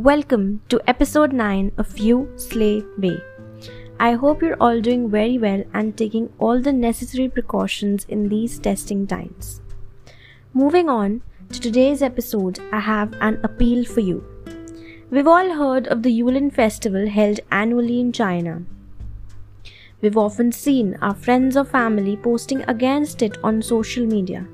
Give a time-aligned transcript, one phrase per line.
[0.00, 3.20] Welcome to episode 9 of You Slay Way.
[3.98, 8.58] I hope you're all doing very well and taking all the necessary precautions in these
[8.58, 9.60] testing times.
[10.54, 11.20] Moving on
[11.52, 14.24] to today's episode, I have an appeal for you.
[15.10, 18.62] We've all heard of the Yulin festival held annually in China.
[20.00, 24.48] We've often seen our friends or family posting against it on social media.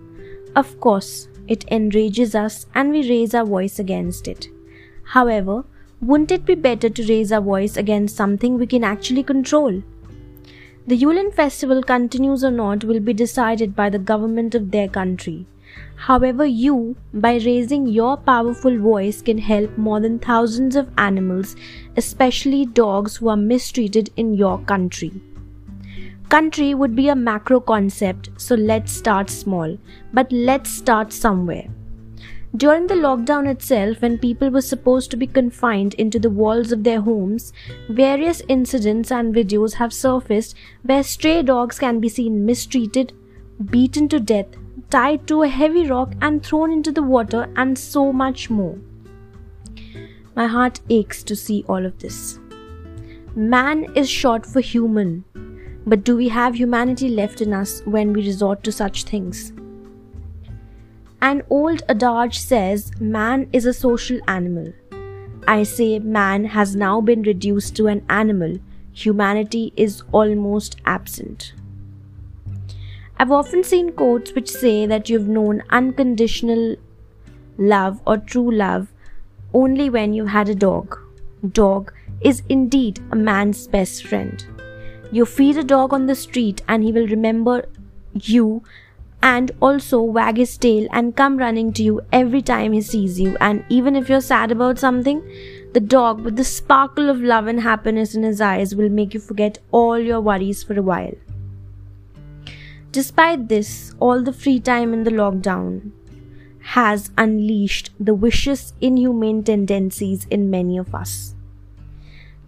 [0.56, 4.48] Of course, it enrages us and we raise our voice against it.
[5.10, 5.64] However,
[6.00, 9.82] wouldn't it be better to raise our voice against something we can actually control?
[10.86, 15.46] The Yulin festival continues or not will be decided by the government of their country.
[15.96, 21.56] However, you, by raising your powerful voice, can help more than thousands of animals,
[21.96, 25.12] especially dogs who are mistreated in your country.
[26.28, 29.78] Country would be a macro concept, so let's start small,
[30.12, 31.66] but let's start somewhere.
[32.56, 36.84] During the lockdown itself, when people were supposed to be confined into the walls of
[36.84, 37.52] their homes,
[37.88, 43.12] various incidents and videos have surfaced where stray dogs can be seen mistreated,
[43.70, 44.46] beaten to death,
[44.90, 48.78] tied to a heavy rock, and thrown into the water, and so much more.
[50.36, 52.38] My heart aches to see all of this.
[53.34, 55.24] Man is short for human,
[55.84, 59.52] but do we have humanity left in us when we resort to such things?
[61.22, 64.72] An old adage says man is a social animal.
[65.48, 68.58] I say man has now been reduced to an animal.
[68.92, 71.54] Humanity is almost absent.
[73.18, 76.76] I've often seen quotes which say that you've known unconditional
[77.56, 78.92] love or true love
[79.54, 80.98] only when you've had a dog.
[81.52, 84.44] Dog is indeed a man's best friend.
[85.12, 87.64] You feed a dog on the street and he will remember
[88.12, 88.62] you
[89.22, 93.36] and also wag his tail and come running to you every time he sees you.
[93.40, 95.22] And even if you're sad about something,
[95.72, 99.20] the dog, with the sparkle of love and happiness in his eyes, will make you
[99.20, 101.14] forget all your worries for a while.
[102.92, 105.90] Despite this, all the free time in the lockdown
[106.60, 111.34] has unleashed the vicious, inhumane tendencies in many of us.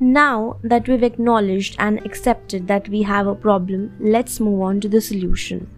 [0.00, 4.88] Now that we've acknowledged and accepted that we have a problem, let's move on to
[4.88, 5.68] the solution.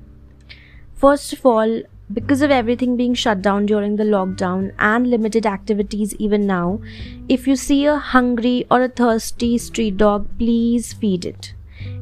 [1.00, 1.80] First of all,
[2.12, 6.80] because of everything being shut down during the lockdown and limited activities even now,
[7.26, 11.54] if you see a hungry or a thirsty street dog, please feed it.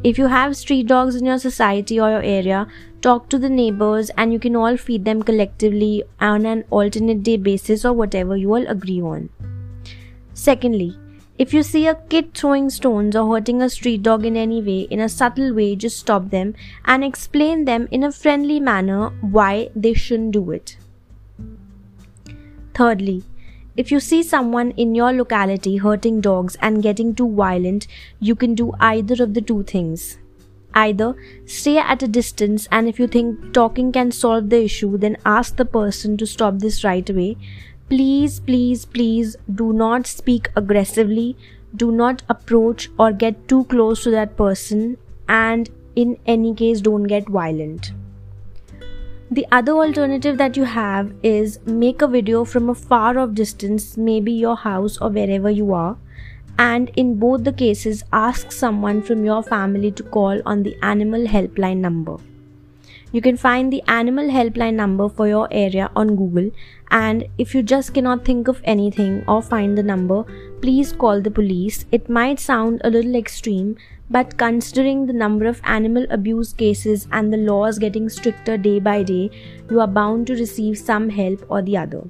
[0.03, 2.67] If you have street dogs in your society or your area,
[3.01, 7.37] talk to the neighbors and you can all feed them collectively on an alternate day
[7.37, 9.29] basis or whatever you all agree on.
[10.35, 10.99] Secondly,
[11.39, 14.81] if you see a kid throwing stones or hurting a street dog in any way,
[14.91, 16.55] in a subtle way, just stop them
[16.85, 20.77] and explain them in a friendly manner why they shouldn't do it.
[22.75, 23.23] Thirdly,
[23.77, 27.87] if you see someone in your locality hurting dogs and getting too violent,
[28.19, 30.19] you can do either of the two things.
[30.75, 31.15] Either
[31.47, 35.57] stay at a distance, and if you think talking can solve the issue, then ask
[35.57, 37.37] the person to stop this right away
[37.89, 41.37] please, please, please do not speak aggressively.
[41.77, 44.97] Do not approach or get too close to that person,
[45.29, 47.93] and in any case, don't get violent.
[49.31, 53.99] The other alternative that you have is make a video from a far off distance,
[53.99, 55.99] maybe your house or wherever you are,
[56.59, 61.27] and in both the cases, ask someone from your family to call on the animal
[61.27, 62.17] helpline number.
[63.11, 66.51] You can find the animal helpline number for your area on Google
[66.91, 70.25] and if you just cannot think of anything or find the number,
[70.61, 71.87] please call the police.
[71.91, 73.77] It might sound a little extreme,
[74.11, 79.03] but considering the number of animal abuse cases and the laws getting stricter day by
[79.03, 79.31] day,
[79.71, 82.05] you are bound to receive some help or the other.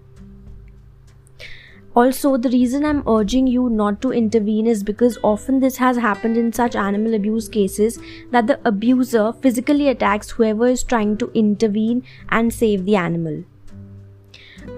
[1.99, 6.37] Also, the reason I'm urging you not to intervene is because often this has happened
[6.37, 7.99] in such animal abuse cases
[8.31, 13.43] that the abuser physically attacks whoever is trying to intervene and save the animal.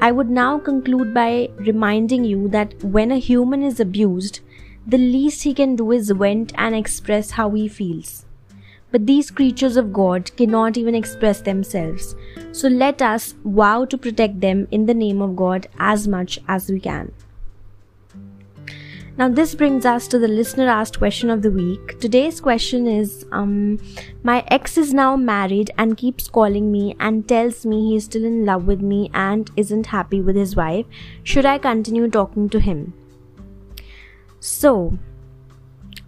[0.00, 4.40] I would now conclude by reminding you that when a human is abused,
[4.86, 8.24] the least he can do is vent and express how he feels.
[8.90, 12.14] But these creatures of God cannot even express themselves.
[12.52, 16.68] So let us vow to protect them in the name of God as much as
[16.70, 17.12] we can.
[19.20, 21.98] Now, this brings us to the listener asked question of the week.
[22.00, 23.78] Today's question is um,
[24.22, 28.24] My ex is now married and keeps calling me and tells me he is still
[28.24, 30.86] in love with me and isn't happy with his wife.
[31.22, 32.94] Should I continue talking to him?
[34.38, 34.96] So,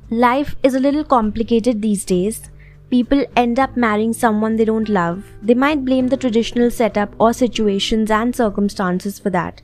[0.08, 2.50] life is a little complicated these days.
[2.93, 5.25] People end up marrying someone they don't love.
[5.43, 9.62] They might blame the traditional setup or situations and circumstances for that.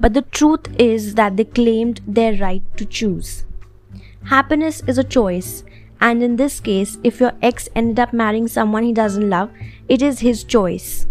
[0.00, 3.44] but the truth is that they claimed their right to choose.
[4.24, 5.64] Happiness is a choice,
[6.00, 9.50] and in this case, if your ex ended up marrying someone he doesn't love,
[9.88, 11.06] it is his choice.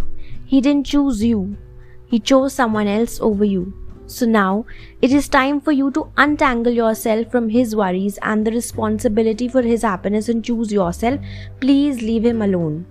[0.46, 1.58] He didn't choose you,
[2.06, 3.74] he chose someone else over you.
[4.12, 4.66] So now
[5.02, 9.62] it is time for you to untangle yourself from his worries and the responsibility for
[9.62, 11.20] his happiness and choose yourself.
[11.60, 12.86] Please leave him alone.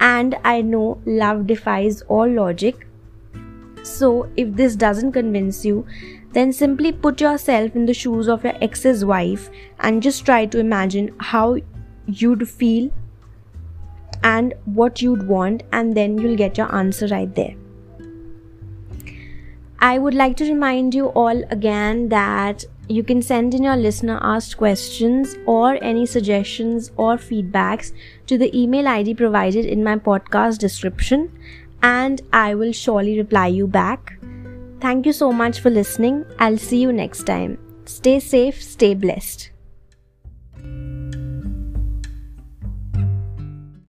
[0.00, 2.86] And I know love defies all logic.
[3.82, 5.86] So if this doesn't convince you,
[6.32, 9.50] then simply put yourself in the shoes of your ex's wife
[9.80, 11.58] and just try to imagine how
[12.06, 12.90] you'd feel
[14.24, 17.54] and what you'd want, and then you'll get your answer right there.
[19.82, 24.20] I would like to remind you all again that you can send in your listener
[24.22, 27.92] asked questions or any suggestions or feedbacks
[28.28, 31.36] to the email ID provided in my podcast description,
[31.82, 34.18] and I will surely reply you back.
[34.80, 36.26] Thank you so much for listening.
[36.38, 37.58] I'll see you next time.
[37.84, 39.51] Stay safe, stay blessed.